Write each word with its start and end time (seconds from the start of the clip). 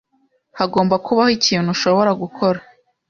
Hagomba 0.59 0.95
kubaho 1.05 1.31
ikintu 1.37 1.69
ushobora 1.75 2.11
gukora. 2.21 2.59